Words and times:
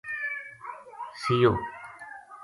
سیؤ 1.21 1.51